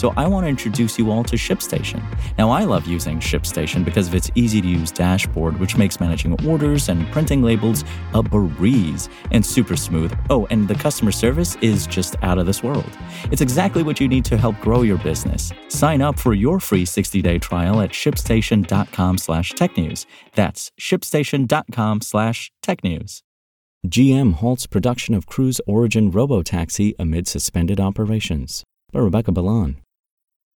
So 0.00 0.14
I 0.16 0.26
want 0.26 0.44
to 0.44 0.48
introduce 0.48 0.98
you 0.98 1.10
all 1.10 1.22
to 1.24 1.36
ShipStation. 1.36 2.02
Now, 2.38 2.48
I 2.48 2.64
love 2.64 2.86
using 2.86 3.20
ShipStation 3.20 3.84
because 3.84 4.08
of 4.08 4.14
its 4.14 4.30
easy 4.34 4.62
to 4.62 4.66
use 4.66 4.90
dashboard, 4.90 5.60
which 5.60 5.76
makes 5.76 6.00
managing 6.00 6.42
orders 6.48 6.88
and 6.88 7.06
printing 7.12 7.42
labels 7.42 7.84
a 8.14 8.22
breeze 8.22 9.10
and 9.30 9.44
super 9.44 9.76
smooth. 9.76 10.18
Oh, 10.30 10.46
and 10.46 10.66
the 10.66 10.74
customer 10.74 11.12
service 11.12 11.56
is 11.56 11.86
just 11.86 12.16
out 12.22 12.38
of 12.38 12.46
this 12.46 12.62
world. 12.62 12.90
It's 13.30 13.42
exactly 13.42 13.82
what 13.82 14.00
you 14.00 14.08
need 14.08 14.24
to 14.24 14.38
help 14.38 14.58
grow 14.60 14.80
your 14.80 14.96
business. 14.96 15.52
Sign 15.68 16.00
up 16.00 16.18
for 16.18 16.32
your 16.32 16.60
free 16.60 16.86
60-day 16.86 17.38
trial 17.38 17.82
at 17.82 17.90
shipstation.com 17.90 19.18
slash 19.18 19.52
technews. 19.52 20.06
That's 20.34 20.72
shipstation.com 20.80 22.00
slash 22.00 22.50
technews. 22.62 23.20
GM 23.86 24.32
halts 24.32 24.66
production 24.66 25.14
of 25.14 25.26
Cruise 25.26 25.60
Origin 25.66 26.10
robotaxi 26.10 26.94
amid 26.98 27.28
suspended 27.28 27.78
operations. 27.78 28.64
By 28.92 29.00
Rebecca 29.00 29.32
Bellan. 29.32 29.76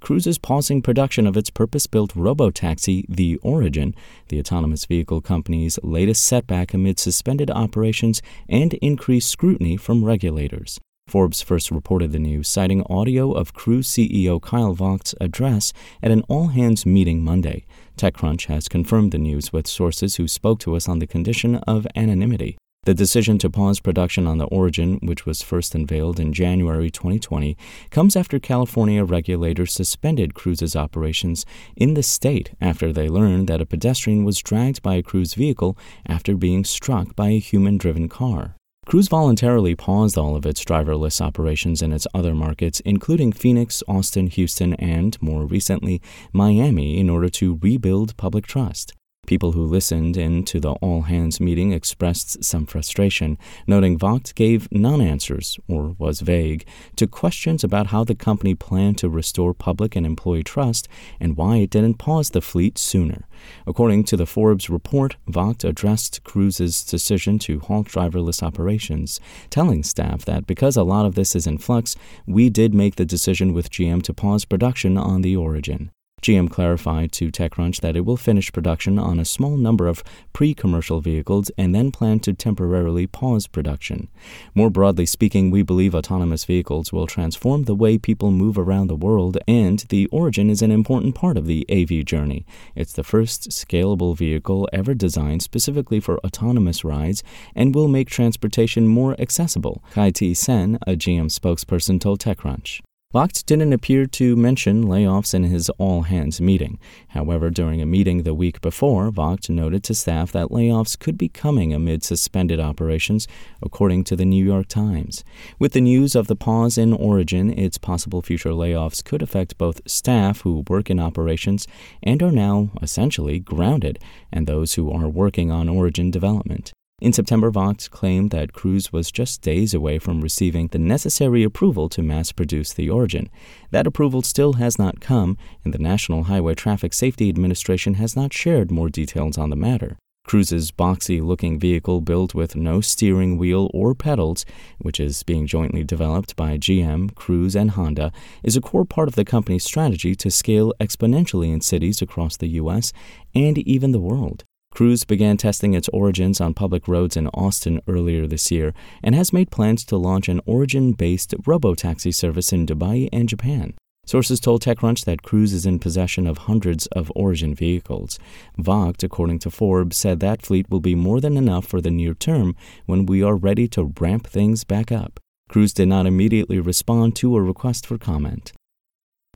Cruise 0.00 0.26
is 0.26 0.38
pausing 0.38 0.80
production 0.80 1.26
of 1.26 1.36
its 1.36 1.50
purpose 1.50 1.86
built 1.86 2.14
robotaxi, 2.14 3.04
the 3.08 3.36
Origin, 3.42 3.94
the 4.28 4.38
autonomous 4.38 4.86
vehicle 4.86 5.20
company's 5.20 5.78
latest 5.82 6.24
setback 6.24 6.72
amid 6.72 6.98
suspended 6.98 7.50
operations 7.50 8.22
and 8.48 8.74
increased 8.74 9.28
scrutiny 9.28 9.76
from 9.76 10.04
regulators. 10.04 10.80
Forbes 11.08 11.42
first 11.42 11.70
reported 11.70 12.12
the 12.12 12.18
news, 12.18 12.48
citing 12.48 12.82
audio 12.88 13.32
of 13.32 13.54
Cruise 13.54 13.88
CEO 13.88 14.40
Kyle 14.40 14.72
Vogt's 14.72 15.14
address 15.20 15.72
at 16.02 16.10
an 16.10 16.22
all 16.28 16.48
hands 16.48 16.86
meeting 16.86 17.22
Monday. 17.22 17.66
TechCrunch 17.96 18.46
has 18.46 18.68
confirmed 18.68 19.12
the 19.12 19.18
news 19.18 19.52
with 19.52 19.66
sources 19.66 20.16
who 20.16 20.28
spoke 20.28 20.60
to 20.60 20.76
us 20.76 20.88
on 20.88 21.00
the 21.00 21.06
condition 21.06 21.56
of 21.66 21.86
anonymity. 21.96 22.56
The 22.84 22.94
decision 22.94 23.38
to 23.40 23.50
pause 23.50 23.80
production 23.80 24.26
on 24.26 24.38
the 24.38 24.46
Origin, 24.46 24.98
which 25.02 25.26
was 25.26 25.42
first 25.42 25.74
unveiled 25.74 26.18
in 26.18 26.32
January 26.32 26.90
2020, 26.90 27.56
comes 27.90 28.16
after 28.16 28.38
California 28.38 29.04
regulators 29.04 29.74
suspended 29.74 30.34
Cruise's 30.34 30.74
operations 30.74 31.44
in 31.76 31.92
the 31.94 32.02
state 32.02 32.52
after 32.60 32.90
they 32.90 33.08
learned 33.08 33.46
that 33.46 33.60
a 33.60 33.66
pedestrian 33.66 34.24
was 34.24 34.38
dragged 34.38 34.80
by 34.80 34.94
a 34.94 35.02
Cruise 35.02 35.34
vehicle 35.34 35.76
after 36.06 36.34
being 36.34 36.64
struck 36.64 37.14
by 37.14 37.28
a 37.28 37.38
human 37.38 37.76
driven 37.76 38.08
car. 38.08 38.54
Cruise 38.86 39.08
voluntarily 39.08 39.74
paused 39.74 40.16
all 40.16 40.34
of 40.34 40.46
its 40.46 40.64
driverless 40.64 41.20
operations 41.20 41.82
in 41.82 41.92
its 41.92 42.06
other 42.14 42.34
markets, 42.34 42.80
including 42.86 43.32
Phoenix, 43.32 43.82
Austin, 43.86 44.28
Houston, 44.28 44.72
and, 44.76 45.20
more 45.20 45.44
recently, 45.44 46.00
Miami, 46.32 46.98
in 46.98 47.10
order 47.10 47.28
to 47.28 47.58
rebuild 47.60 48.16
public 48.16 48.46
trust. 48.46 48.94
People 49.28 49.52
who 49.52 49.66
listened 49.66 50.16
in 50.16 50.42
to 50.44 50.58
the 50.58 50.72
all 50.80 51.02
hands 51.02 51.38
meeting 51.38 51.72
expressed 51.72 52.42
some 52.42 52.64
frustration, 52.64 53.36
noting 53.66 53.98
Vogt 53.98 54.34
gave 54.34 54.72
non 54.72 55.02
answers, 55.02 55.58
or 55.68 55.94
was 55.98 56.22
vague, 56.22 56.66
to 56.96 57.06
questions 57.06 57.62
about 57.62 57.88
how 57.88 58.04
the 58.04 58.14
company 58.14 58.54
planned 58.54 58.96
to 58.96 59.08
restore 59.10 59.52
public 59.52 59.94
and 59.94 60.06
employee 60.06 60.42
trust 60.42 60.88
and 61.20 61.36
why 61.36 61.56
it 61.58 61.68
didn't 61.68 61.98
pause 61.98 62.30
the 62.30 62.40
fleet 62.40 62.78
sooner. 62.78 63.28
According 63.66 64.04
to 64.04 64.16
the 64.16 64.24
Forbes 64.24 64.70
report, 64.70 65.16
Vogt 65.26 65.62
addressed 65.62 66.24
Cruise's 66.24 66.82
decision 66.82 67.38
to 67.40 67.60
halt 67.60 67.86
driverless 67.86 68.42
operations, 68.42 69.20
telling 69.50 69.82
staff 69.82 70.24
that 70.24 70.46
because 70.46 70.74
a 70.74 70.82
lot 70.82 71.04
of 71.04 71.16
this 71.16 71.36
is 71.36 71.46
in 71.46 71.58
flux, 71.58 71.96
we 72.26 72.48
did 72.48 72.72
make 72.72 72.96
the 72.96 73.04
decision 73.04 73.52
with 73.52 73.70
GM 73.70 74.02
to 74.04 74.14
pause 74.14 74.46
production 74.46 74.96
on 74.96 75.20
the 75.20 75.36
Origin. 75.36 75.90
GM 76.22 76.50
clarified 76.50 77.12
to 77.12 77.30
TechCrunch 77.30 77.80
that 77.80 77.96
it 77.96 78.04
will 78.04 78.16
finish 78.16 78.52
production 78.52 78.98
on 78.98 79.18
a 79.18 79.24
small 79.24 79.56
number 79.56 79.86
of 79.86 80.02
pre 80.32 80.54
commercial 80.54 81.00
vehicles 81.00 81.50
and 81.56 81.74
then 81.74 81.90
plan 81.90 82.20
to 82.20 82.32
temporarily 82.32 83.06
pause 83.06 83.46
production. 83.46 84.08
More 84.54 84.70
broadly 84.70 85.06
speaking, 85.06 85.50
we 85.50 85.62
believe 85.62 85.94
autonomous 85.94 86.44
vehicles 86.44 86.92
will 86.92 87.06
transform 87.06 87.64
the 87.64 87.74
way 87.74 87.98
people 87.98 88.30
move 88.30 88.58
around 88.58 88.88
the 88.88 88.96
world, 88.96 89.38
and 89.46 89.80
the 89.88 90.06
Origin 90.08 90.50
is 90.50 90.62
an 90.62 90.70
important 90.70 91.14
part 91.14 91.36
of 91.36 91.46
the 91.46 91.66
AV 91.70 92.04
journey. 92.04 92.46
It's 92.74 92.92
the 92.92 93.04
first 93.04 93.50
scalable 93.50 94.16
vehicle 94.16 94.68
ever 94.72 94.94
designed 94.94 95.42
specifically 95.42 96.00
for 96.00 96.18
autonomous 96.18 96.84
rides 96.84 97.22
and 97.54 97.74
will 97.74 97.88
make 97.88 98.10
transportation 98.10 98.88
more 98.88 99.14
accessible, 99.20 99.82
Kai 99.92 100.10
T. 100.10 100.34
Sen, 100.34 100.78
a 100.86 100.92
GM 100.92 101.26
spokesperson, 101.26 102.00
told 102.00 102.20
TechCrunch. 102.20 102.80
Vogt 103.10 103.46
didn't 103.46 103.72
appear 103.72 104.04
to 104.04 104.36
mention 104.36 104.84
layoffs 104.84 105.32
in 105.32 105.44
his 105.44 105.70
all 105.78 106.02
hands 106.02 106.42
meeting. 106.42 106.78
However, 107.08 107.48
during 107.48 107.80
a 107.80 107.86
meeting 107.86 108.22
the 108.22 108.34
week 108.34 108.60
before, 108.60 109.10
Vogt 109.10 109.48
noted 109.48 109.82
to 109.84 109.94
staff 109.94 110.30
that 110.32 110.50
layoffs 110.50 110.98
could 110.98 111.16
be 111.16 111.30
coming 111.30 111.72
amid 111.72 112.04
suspended 112.04 112.60
operations, 112.60 113.26
according 113.62 114.04
to 114.04 114.16
the 114.16 114.26
New 114.26 114.44
York 114.44 114.68
Times. 114.68 115.24
With 115.58 115.72
the 115.72 115.80
news 115.80 116.14
of 116.14 116.26
the 116.26 116.36
pause 116.36 116.76
in 116.76 116.92
Origin, 116.92 117.50
its 117.58 117.78
possible 117.78 118.20
future 118.20 118.50
layoffs 118.50 119.02
could 119.02 119.22
affect 119.22 119.56
both 119.56 119.80
staff 119.86 120.42
who 120.42 120.64
work 120.68 120.90
in 120.90 121.00
operations 121.00 121.66
and 122.02 122.22
are 122.22 122.30
now 122.30 122.68
essentially 122.82 123.38
grounded, 123.38 123.98
and 124.30 124.46
those 124.46 124.74
who 124.74 124.92
are 124.92 125.08
working 125.08 125.50
on 125.50 125.66
Origin 125.66 126.10
development. 126.10 126.74
In 127.00 127.12
September, 127.12 127.48
Vogt 127.52 127.92
claimed 127.92 128.32
that 128.32 128.52
Cruise 128.52 128.92
was 128.92 129.12
just 129.12 129.40
days 129.40 129.72
away 129.72 130.00
from 130.00 130.20
receiving 130.20 130.66
the 130.66 130.80
necessary 130.80 131.44
approval 131.44 131.88
to 131.90 132.02
mass 132.02 132.32
produce 132.32 132.72
the 132.72 132.90
Origin. 132.90 133.30
That 133.70 133.86
approval 133.86 134.22
still 134.22 134.54
has 134.54 134.80
not 134.80 135.00
come, 135.00 135.36
and 135.64 135.72
the 135.72 135.78
National 135.78 136.24
Highway 136.24 136.56
Traffic 136.56 136.92
Safety 136.92 137.28
Administration 137.28 137.94
has 137.94 138.16
not 138.16 138.32
shared 138.32 138.72
more 138.72 138.88
details 138.88 139.38
on 139.38 139.50
the 139.50 139.54
matter. 139.54 139.96
Cruise's 140.26 140.72
boxy 140.72 141.24
looking 141.24 141.60
vehicle 141.60 142.00
built 142.00 142.34
with 142.34 142.56
no 142.56 142.80
steering 142.80 143.38
wheel 143.38 143.70
or 143.72 143.94
pedals, 143.94 144.44
which 144.78 144.98
is 144.98 145.22
being 145.22 145.46
jointly 145.46 145.84
developed 145.84 146.34
by 146.34 146.58
GM, 146.58 147.14
Cruise, 147.14 147.54
and 147.54 147.70
Honda, 147.70 148.10
is 148.42 148.56
a 148.56 148.60
core 148.60 148.84
part 148.84 149.06
of 149.06 149.14
the 149.14 149.24
company's 149.24 149.64
strategy 149.64 150.16
to 150.16 150.32
scale 150.32 150.74
exponentially 150.80 151.52
in 151.52 151.60
cities 151.60 152.02
across 152.02 152.36
the 152.36 152.48
U.S. 152.48 152.92
and 153.36 153.56
even 153.56 153.92
the 153.92 154.00
world. 154.00 154.42
Cruise 154.70 155.04
began 155.04 155.36
testing 155.36 155.74
its 155.74 155.88
origins 155.88 156.40
on 156.40 156.54
public 156.54 156.86
roads 156.86 157.16
in 157.16 157.26
Austin 157.28 157.80
earlier 157.88 158.26
this 158.26 158.50
year 158.50 158.72
and 159.02 159.14
has 159.14 159.32
made 159.32 159.50
plans 159.50 159.84
to 159.84 159.96
launch 159.96 160.28
an 160.28 160.40
origin 160.46 160.92
based 160.92 161.34
robo-taxi 161.46 162.12
service 162.12 162.52
in 162.52 162.66
Dubai 162.66 163.08
and 163.12 163.28
Japan. 163.28 163.74
Sources 164.06 164.40
told 164.40 164.62
TechCrunch 164.62 165.04
that 165.04 165.22
Cruise 165.22 165.52
is 165.52 165.66
in 165.66 165.78
possession 165.78 166.26
of 166.26 166.38
hundreds 166.38 166.86
of 166.86 167.12
Origin 167.14 167.54
vehicles. 167.54 168.18
Vogt, 168.56 169.02
according 169.02 169.38
to 169.40 169.50
Forbes, 169.50 169.98
said 169.98 170.20
that 170.20 170.40
fleet 170.40 170.70
will 170.70 170.80
be 170.80 170.94
more 170.94 171.20
than 171.20 171.36
enough 171.36 171.66
for 171.66 171.82
the 171.82 171.90
near 171.90 172.14
term 172.14 172.56
when 172.86 173.04
we 173.04 173.22
are 173.22 173.36
ready 173.36 173.68
to 173.68 173.92
ramp 174.00 174.26
things 174.26 174.64
back 174.64 174.90
up. 174.90 175.20
Cruise 175.50 175.74
did 175.74 175.88
not 175.88 176.06
immediately 176.06 176.58
respond 176.58 177.16
to 177.16 177.36
a 177.36 177.42
request 177.42 177.84
for 177.86 177.98
comment. 177.98 178.52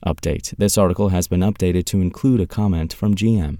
Update 0.03 0.55
This 0.57 0.75
article 0.75 1.09
has 1.09 1.27
been 1.27 1.41
updated 1.41 1.85
to 1.85 2.01
include 2.01 2.41
a 2.41 2.47
comment 2.47 2.93
from 2.93 3.13
GM. 3.13 3.59